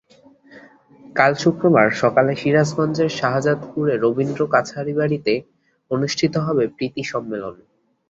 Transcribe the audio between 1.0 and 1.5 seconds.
কাল